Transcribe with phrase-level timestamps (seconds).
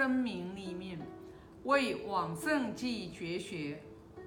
[0.00, 0.98] 生民立命，
[1.64, 3.82] 为往圣继绝学，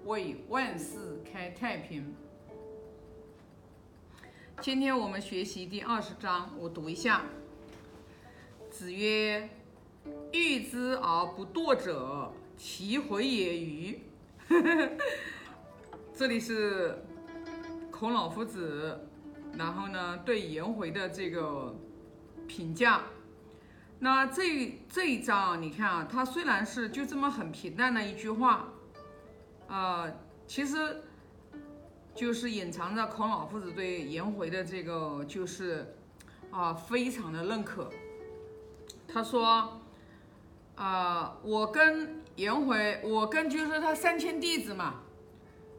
[0.06, 2.14] 为万世开太平。
[4.62, 7.26] 今天我们学习第二十章，我读一下。
[8.70, 9.50] 子曰
[10.32, 14.00] ：“欲之而不惰者，其回也与？”
[16.14, 17.04] 这里是
[17.90, 19.08] 孔老夫子，
[19.58, 21.76] 然后呢对颜回的这个
[22.48, 23.06] 评价。
[24.00, 28.68] 那这这一章你看啊，它虽然是就这么很平淡的一句话，
[29.68, 30.12] 啊，
[30.48, 31.04] 其实。
[32.16, 35.96] 就是隐藏着孔老夫子对颜回的这个，就是
[36.52, 37.90] 啊，非常的认可。
[39.08, 39.82] 他说，
[40.76, 45.02] 啊，我跟颜回，我跟就是他三千弟子嘛，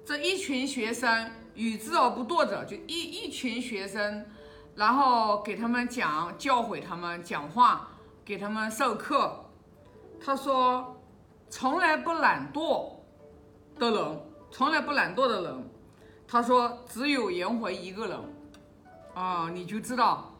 [0.04, 4.26] 这一群学生，与之而不惰者，就一一群学生，
[4.74, 7.92] 然后给他们讲，教诲他们讲话，
[8.24, 9.44] 给他们授课。
[10.20, 10.96] 他说，
[11.50, 12.94] 从来不懒惰
[13.78, 15.70] 的人，从来不懒惰的人。
[16.26, 18.18] 他说：“只有颜回一个人，
[19.14, 20.34] 啊，你就知道，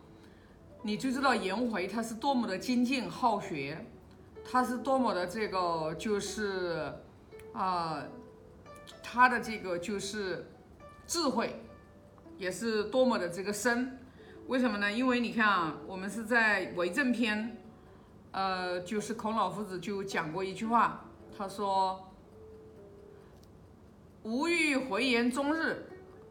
[0.82, 3.84] 你就知道颜回他是多么的精进好学，
[4.50, 6.90] 他是多么的这个就是，
[7.52, 8.02] 啊，
[9.02, 10.50] 他的这个就是
[11.06, 11.62] 智慧，
[12.38, 13.98] 也是多么的这个深。
[14.48, 14.90] 为什么呢？
[14.90, 17.56] 因为你看啊，我们是在为政篇，
[18.34, 21.00] 呃，就是孔老夫子就讲过一句话，
[21.38, 21.98] 他说。”
[24.24, 25.86] 吾欲回言终日，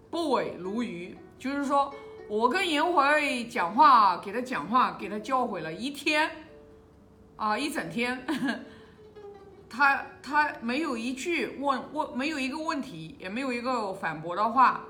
[0.10, 1.16] 不违如鱼。
[1.38, 1.94] 就是说
[2.28, 6.32] 我跟颜回讲话，给他讲话，给他教诲了一天，
[7.36, 8.26] 啊，一整天，
[9.70, 14.86] 他他没有一句问问，没有一个问题，也没有一个反驳的话。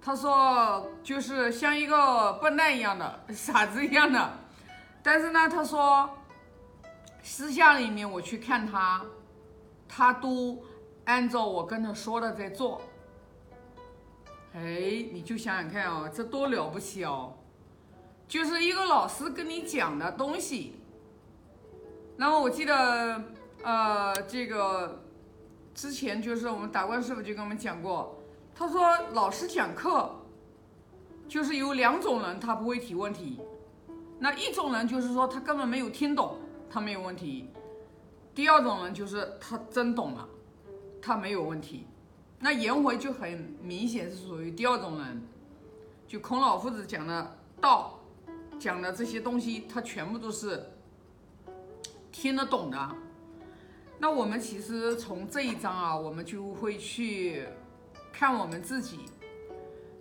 [0.00, 4.30] 他说就是像一个笨蛋一样的，傻子一样的。
[5.02, 6.08] 但是呢，他说
[7.22, 9.04] 私下里面我去看他，
[9.88, 10.62] 他都。
[11.08, 12.82] 按照我跟他说的在做，
[14.52, 17.32] 哎，你就想想看哦，这多了不起哦！
[18.28, 20.74] 就是一个老师跟你讲的东西。
[22.18, 23.24] 然后我记得，
[23.62, 25.02] 呃，这个
[25.74, 28.22] 之前就是我们达观师傅就跟我们讲过，
[28.54, 30.14] 他说老师讲课
[31.26, 33.40] 就是有两种人，他不会提问题。
[34.18, 36.36] 那一种人就是说他根本没有听懂，
[36.70, 37.50] 他没有问题。
[38.34, 40.28] 第二种人就是他真懂了。
[41.00, 41.86] 他没有问题，
[42.40, 45.22] 那颜回就很明显是属于第二种人，
[46.08, 48.00] 就孔老夫子讲的道，
[48.58, 50.70] 讲的这些东西，他全部都是
[52.10, 52.96] 听得懂的。
[54.00, 57.46] 那我们其实从这一章啊，我们就会去
[58.12, 58.98] 看我们自己，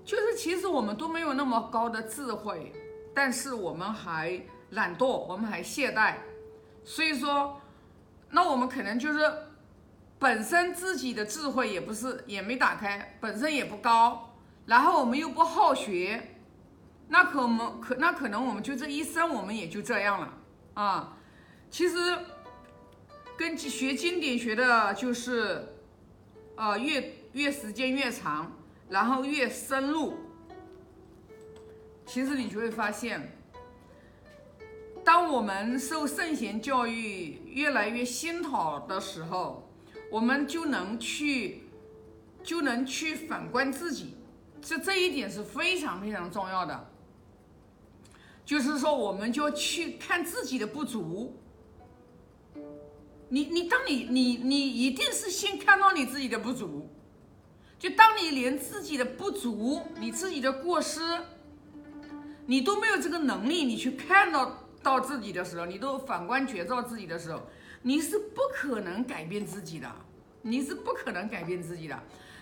[0.03, 2.73] 就是其实我们都没有那么高的智慧，
[3.13, 4.41] 但是我们还
[4.71, 6.15] 懒惰，我们还懈怠，
[6.87, 7.61] 所以说，
[8.31, 9.19] 那我们可能就是。
[10.19, 14.33] 本身自己的智慧也不是，也没打开，本身也不高，
[14.65, 16.39] 然后我们又不好学，
[17.09, 20.33] 那可我们可那可能我们就这一生我们也就这样了
[20.73, 21.15] 啊。
[21.69, 21.95] 其实
[23.37, 25.67] 跟学经典学的就是，
[26.55, 28.51] 呃，越越时间越长，
[28.89, 30.17] 然后越深入。
[32.07, 33.36] 其实你就会发现，
[35.07, 39.63] 当我们受圣贤教育越来越熏陶的时候。
[40.09, 41.63] 我们就能去，
[42.41, 44.15] 就能去反观自己，
[44.61, 46.89] 这这一点是非常非常重要的。
[48.45, 51.35] 就是说，我们就去看自己的不足。
[53.27, 56.89] 你你，当你你你一定是先看到你自己的不足，
[57.77, 61.01] 就当你连自己的不足、你自己的过失，
[62.45, 67.41] 你都没有这个能力，你去看到到自己的时候，你都反观觉照自己的时候。
[67.83, 69.89] 你是不可能改变自己的，
[70.41, 71.97] 你是不可能改变自己的。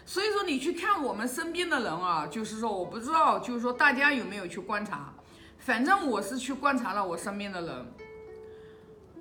[0.06, 5.14] 所以说，你去看我们身边的人啊，就是说，我不知道，就是说大家有没有去观察？
[5.60, 7.86] 反正我是去观察了我身边的人，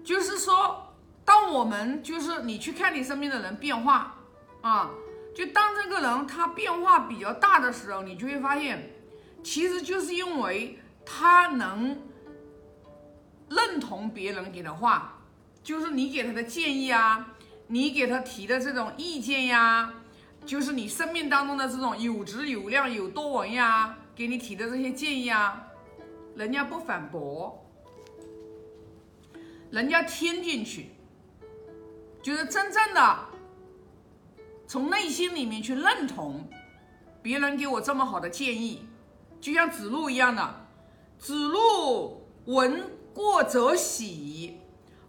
[0.05, 0.95] 就是说，
[1.25, 4.15] 当我们就是你去看你身边的人变化
[4.63, 4.91] 啊，
[5.35, 8.91] 就当这个人他变化比较大的时候，你就会发现，
[9.43, 12.01] 其实就是因为他能
[13.49, 15.21] 认同别人给的话。
[15.63, 17.27] 就是你给他的建议啊，
[17.69, 19.95] 你给他提的这种意见呀，
[20.45, 25.65] 就是你生命当中的这种有质有量有多闻呀，给你提的这些建议啊，
[26.37, 27.67] 人家不反驳，
[29.71, 30.91] 人家听进去，
[32.23, 33.19] 就是真正的
[34.67, 36.47] 从内心里面去认同
[37.23, 38.87] 别人给我这么好的建议，
[39.41, 40.67] 就像子路一样的，
[41.19, 44.61] 子路闻过则喜。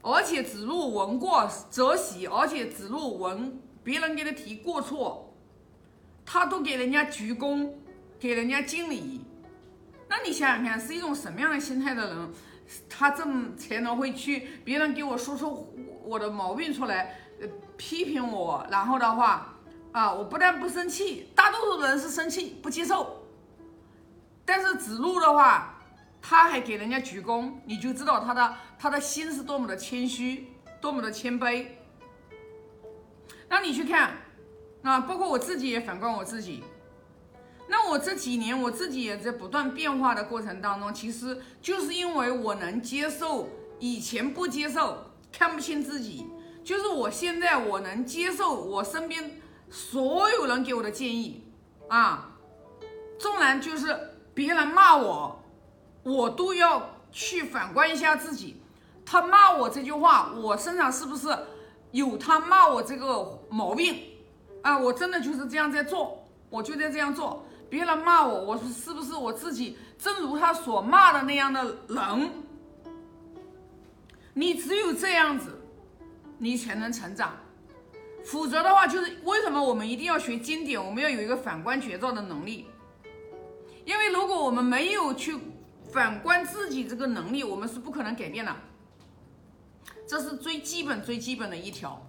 [0.07, 5.33] 而且指路闻过则喜，而且指路闻别人给他提过错，
[6.23, 7.71] 他都给人家鞠躬，
[8.19, 9.21] 给人家敬礼。
[10.07, 12.33] 那你想想看，是一种什么样的心态的人，
[12.87, 15.73] 他这么才能会去别人给我说出
[16.03, 17.15] 我的毛病出来，
[17.75, 19.57] 批评我，然后的话
[19.91, 23.23] 啊，我不但不生气，大多数人是生气不接受，
[24.45, 25.71] 但是子路的话。
[26.27, 30.47] 他还给人家鞠躬，你就知道他的他的心是多么的谦虚，
[30.81, 31.67] 多么的谦卑。
[33.47, 34.17] 那你去看，
[34.81, 36.63] 啊，包括我自己也反观我自己。
[37.67, 46.25] 那我这几年我自己也在不断变化的过程当中，其实就是因为我能接受以前不接受、看不清自己，
[46.63, 49.39] 就是我现在我能接受我身边
[49.69, 51.43] 所有人给我的建议
[51.87, 52.35] 啊，
[53.19, 53.95] 纵然就是
[54.33, 55.43] 别人骂我。
[56.05, 58.61] 我都要去反观一下自己，
[59.03, 61.35] 他骂我这句话，我身上是不是
[61.89, 63.99] 有他骂我这个毛病
[64.61, 64.77] 啊？
[64.77, 67.43] 我真的就是这样在做，我就在这样做。
[67.71, 72.29] 别人骂我，我是不是我自己正如他所骂的那样的人？
[74.35, 75.59] 你只有这样子，
[76.37, 77.35] 你才能成长。
[78.23, 80.79] 否则的话，就是为什么我们一定要学经典？
[80.79, 82.67] 我们要有一个反观觉照的能力，
[83.85, 85.35] 因为如果我们没有去。
[85.95, 88.53] 反观自己这个能力，我们是不可能改变的，
[90.05, 92.05] 这是最基本、最基本的一条。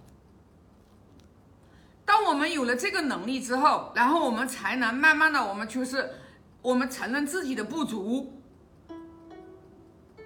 [2.03, 6.15] 当我们有了这个能力之后，然后我们才能慢慢的，我们就是
[6.61, 8.41] 我们承认自己的不足，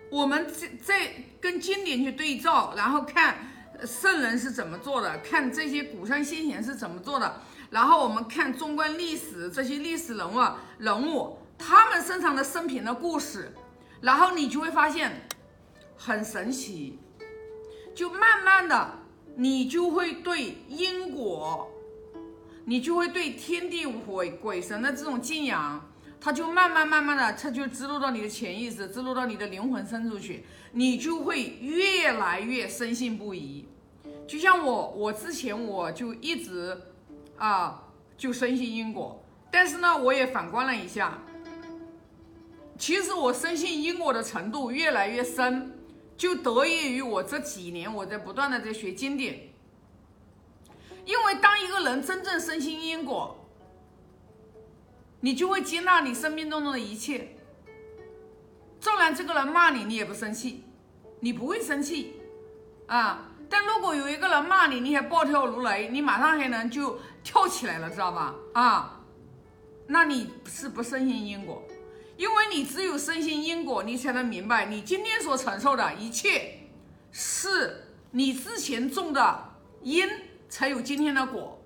[0.10, 3.48] 我们在在跟经典去对照，然后看
[3.86, 10.40] 圣人是怎么做的，看这些古圣先贤是怎么做的，然后我们看纵观历史这些历史人物
[10.80, 11.38] 人物。
[11.62, 13.54] 他们身上的生平的故事，
[14.02, 15.28] 然后你就会发现
[15.96, 16.98] 很神奇，
[17.94, 18.98] 就慢慢的
[19.36, 21.70] 你就会对因果，
[22.66, 25.88] 你就会对天地鬼鬼神的这种敬仰，
[26.20, 33.68] 它就慢慢慢慢的，它就植入到你的潜意识，植入到你的灵魂深处去，你就会越来越深信不疑。
[34.28, 36.76] 就像我，我之前我就一直
[37.38, 37.84] 啊
[38.18, 41.20] 就深信因果，但是呢，我也反观了一下。
[42.82, 45.72] 其实我深信因果的程度越来越深，
[46.18, 49.52] 就得益于我这几年我在不断的在学经典。
[51.06, 53.48] 因为当一个人真正深信因果，
[55.20, 57.38] 你就会接纳你生命当中的一切。
[58.80, 60.64] 纵然这个人骂你，你也不生气，
[61.20, 62.16] 你不会生气
[62.88, 63.30] 啊。
[63.48, 68.34] 但如果有一个人骂你，你还暴跳如雷，你马上还能就跳起来了，知道吧？
[68.54, 69.04] 啊，
[69.86, 71.62] 那你是不深信因果。
[72.22, 76.60] 因为你只有深信因果，你才能明白你今天所承受的一切，
[77.12, 80.08] 是你之前种的因，
[80.48, 81.60] 才有今天的果。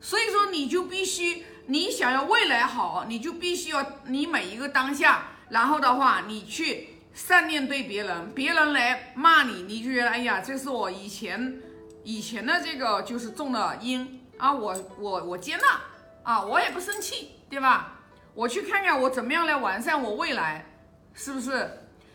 [0.00, 11.60] 所以说，你就必须，你想要未来好，你就必须要你每一个当下，然后的话，你去善念对别人，别人来骂你，你就觉得哎呀，这是我以前
[12.04, 15.82] 以前的这个就是种的因啊，我我我接纳
[16.22, 17.90] 啊，我也不生气，对吧？
[18.34, 20.66] 我去看看我怎么样来完善我未来，
[21.14, 21.70] 是不是？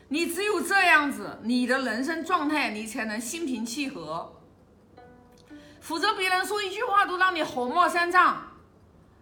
[0.09, 4.35] 你只有这样子，你的人生状态你才能心平气和。
[5.79, 8.37] 否则别人说一句话都让你火冒三丈，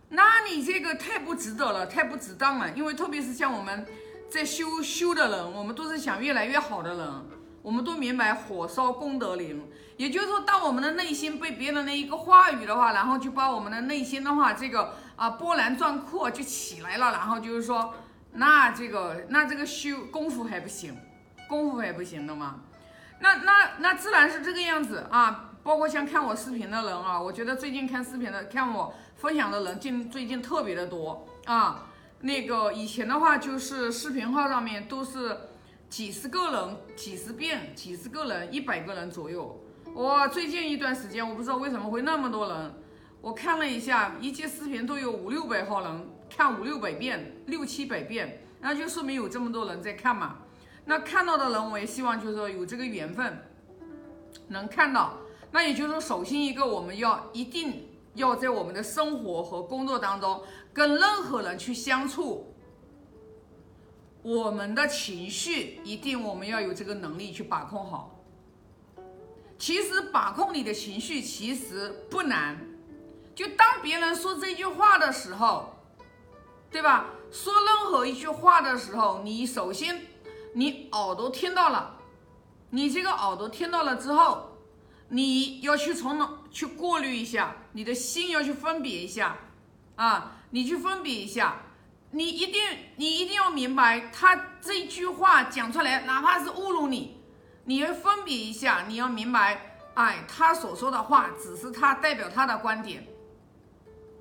[0.10, 2.72] 那你这个太不值得了，太不值当了。
[2.72, 3.86] 因为特别是像我们
[4.30, 7.13] 在修修的人，我们都是想越来越好的人。
[7.62, 9.62] 我们都明白火烧功德林，
[9.98, 17.93] 也就是说，当我们的内心被别人的一个话语的话，然后就把我们的内心的话，这个啊波澜壮阔就起来了，然后就是说，
[18.31, 20.97] 那这个那这个修功夫还不行，
[21.50, 22.62] 功夫还不行的吗？
[23.19, 25.50] 那那那自然是这个样子啊。
[25.63, 31.88] 包括像看我视频的人啊，我觉得最近看视频的、看我分享的人，近最近特别的多啊。
[32.21, 35.38] 那个以前的话，就是视频号上面都是。
[35.89, 39.57] 几十个人，几十遍，几十个人，一百个人左右。
[39.93, 42.74] 哇，最近一段时间，我不知道为什么会那么多人。
[43.21, 50.38] 我看了一下，一节视频都有五六百号人看五六百遍，六七百遍，那就说明有这么多人在看嘛。
[50.86, 53.38] 那看到的人，我也希望就是说有这个缘分
[54.47, 55.17] 能看到。
[55.51, 60.43] 那也就是说，首先一个，我们要一定要在我们的生活和工作当中，
[60.74, 62.53] 跟任何人去相处。
[64.21, 68.13] 我们的情绪一定，我们要有这个能力去把控好。
[69.57, 72.57] 其实把控你的情绪其实不难，
[73.38, 75.72] 就当别人说这句话的时候，
[76.72, 77.06] 对吧？
[77.32, 80.08] 说任何一句话的时候，你首先
[80.56, 82.00] 你耳朵听到了，
[82.72, 84.58] 你这个耳朵听到了之后，
[85.10, 89.38] 你要去从哪去过滤一下，你的心要去分别一下，
[89.98, 91.62] 啊，你去分别一下，
[92.10, 92.60] 你一定
[92.96, 97.22] 你一定要明白，他这句话讲出来，哪怕是侮辱你，
[97.65, 103.08] 你要分别一下，你要明白，哎，他所说的话只是他代表他的观点，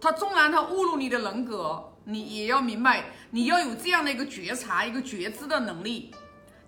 [0.06, 6.14] 他纵然他侮辱你的人格，你也要明白，你要有这样的一个觉察、一个觉知的能力。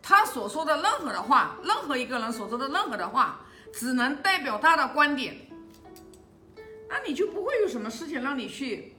[0.03, 3.43] 他所说的任何的话，任何一个人所说的任何的话，
[3.73, 5.37] 只能代表他的观点，
[6.89, 8.97] 那你就不会有什么事情让你去，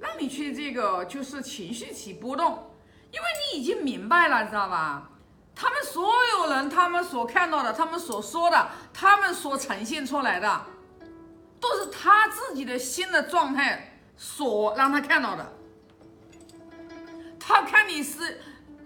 [0.00, 2.72] 让你去这个就是情绪起波动，
[3.12, 5.10] 因为你已经明白了，知道吧？
[5.54, 10.64] 他们所有人，他们所看到的，他们所说的，他们所呈现出来的，
[11.60, 15.52] 都是他自己的心的状态所让他看到的，
[17.38, 18.40] 他看你是。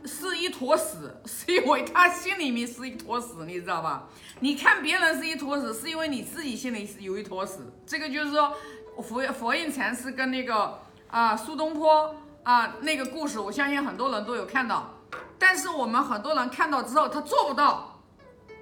[0.06, 4.06] 是一坨屎， 是因为他心里面是一坨屎，你知道吧？
[4.40, 7.60] 你看别人是一坨屎，是因为你自己心里是有一坨屎。
[7.86, 8.54] 这个就是说，
[9.02, 10.78] 佛佛印禅师跟那个
[11.08, 14.92] 啊苏东坡啊那个故事，我相信很多人都有看到。
[15.38, 18.02] 但是我们很多人看到之后，他做不到。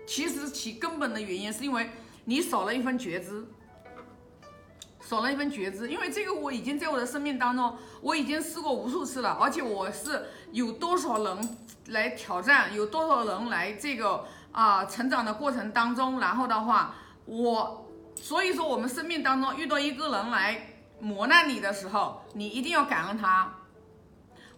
[0.06, 1.90] 其实其根本的原因是因为
[2.26, 3.44] 你少了一份觉知。
[5.04, 11.56] 少了一份觉知，因为这个我已经在我的生命当中，我已经试过无数次了，而且我是有多少人
[11.88, 16.94] 来挑战，有多少人来这个啊成长的过程当中，然后的话，
[17.26, 20.68] 我所以说我们生命当中遇到一个人来
[21.00, 23.52] 磨难你的时候，你一定要感恩他。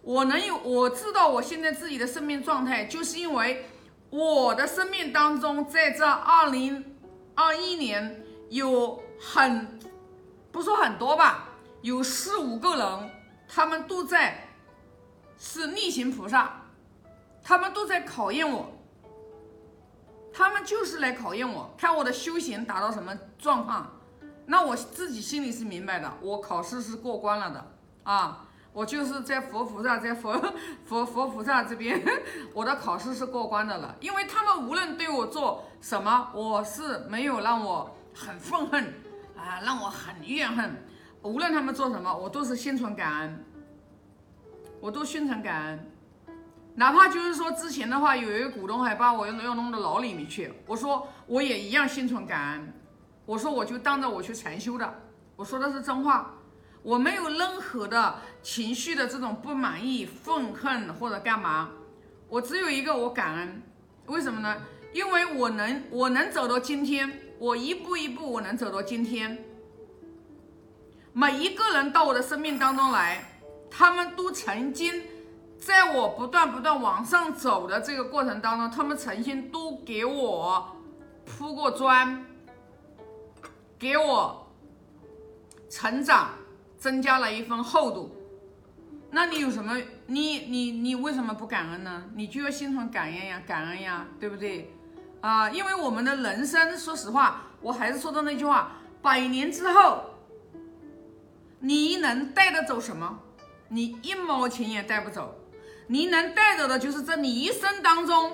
[0.03, 3.65] 我能有我知道我现在自己的生命状态，就是因为
[4.11, 6.95] 我的生命当中在这二零
[7.33, 9.79] 二一年有很。
[10.55, 11.49] 不说很多吧，
[11.81, 13.09] 有四五个人，
[13.45, 14.47] 他们都在
[15.37, 16.61] 是逆行菩萨，
[17.43, 18.71] 他们都在考验我，
[20.33, 23.99] 他们就是来考验我，看我的修行达到什么状况。
[24.45, 27.71] 那我自己心里是明白的，我考试是过关了的
[28.03, 30.41] 啊，我就是在佛菩萨在佛
[30.87, 32.01] 佛佛菩萨这边，
[32.55, 38.93] 我的考试是过关的了，因为他们无论对我做什么，我是没有让我很愤恨。
[39.45, 40.75] 啊，让我很怨恨。
[41.21, 43.45] 无论他们做什么，我都是心存感恩，
[44.79, 45.91] 我都心存感恩。
[46.73, 52.73] 哪怕就是说之前的话，有一个股东还把我要要弄到牢里面去，我说我也一样心存感恩。
[53.25, 55.01] 我说我就当着我去禅修的，
[55.35, 56.33] 我说的是真话，
[56.81, 61.69] 我没有任何的情绪的这种不满意、愤恨或者干嘛，
[62.29, 63.61] 我只有一个我感恩。
[64.07, 64.57] 为什么呢？
[64.93, 67.21] 因为我能我能走到今天。
[67.39, 69.43] 我一步一步，我能走到今天。
[71.13, 73.39] 每一个人到我的生命当中来，
[73.69, 75.01] 他们都曾经
[75.57, 80.75] 在我不断不断往上走的这个过程当中，他们曾经都给我
[81.25, 82.25] 铺过砖，
[83.79, 84.47] 给我
[85.69, 86.31] 成长
[86.77, 88.15] 增加了一份厚度。
[89.11, 89.81] 那你有什么？
[90.07, 92.03] 你你你为什么不感恩呢？
[92.13, 94.74] 你就要心存感恩呀，感恩呀，对不对？
[95.25, 100.03] 啊，因为我们的人生，说实话，我还是说的那句话：百年之后，
[101.61, 103.21] 你能带得走什么？
[103.69, 105.33] 你一毛钱也带不走。
[105.87, 108.33] 你能带走的就是这你一生当中，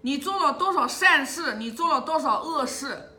[0.00, 3.12] 你做了多少善事，你做了多少恶事，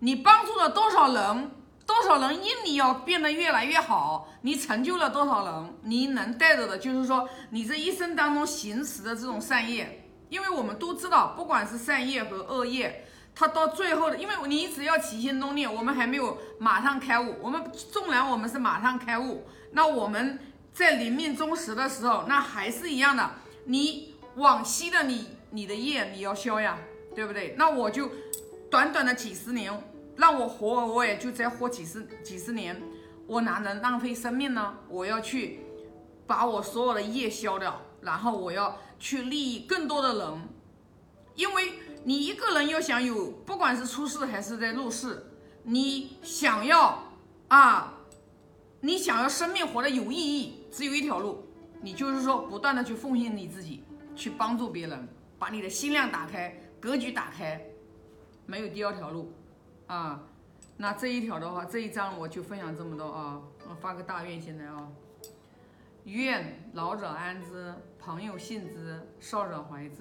[0.00, 1.50] 你帮助了多少人，
[1.86, 10.02] 多少人因你要变得越来越好，你成就了多少人，你能带走的就是说，你这一生当中行持的这种善业。
[10.28, 13.04] 因为我们都知道，不管是善业和恶业，
[13.34, 17.36] 它到最后的，因为你只要起心动念，我们还没有马上开悟。
[17.40, 20.38] 我们纵然我们是马上开悟，那我们
[20.72, 23.30] 在临命终时的时候，那还是一样的。
[23.66, 26.76] 你往昔的你，你的业你要消呀，
[27.14, 27.54] 对不对？
[27.56, 28.10] 那我就
[28.70, 29.72] 短短的几十年，
[30.16, 32.82] 让我活，我也就再活几十几十年，
[33.26, 34.74] 我哪能浪费生命呢？
[34.88, 35.60] 我要去
[36.26, 38.76] 把我所有的业消掉，然后我要。
[38.98, 40.48] 去利益更多的人，
[41.34, 41.74] 因为
[42.04, 45.26] 你一个人要想有，不管是出世还是在入世，
[45.64, 47.12] 你想要
[47.48, 47.98] 啊，
[48.80, 51.46] 你想要生命活得有意义，只有一条路，
[51.82, 53.82] 你就是说不断的去奉献你自己，
[54.14, 57.60] 去帮助别人，把你的心量打开，格局打开，
[58.46, 59.32] 没有第二条路
[59.86, 60.22] 啊。
[60.78, 64.88] 那这一条的话，这一章我就分享这么多啊，我发个大愿现在啊。
[66.06, 69.94] 愿老者安之，朋友信之，少者怀之。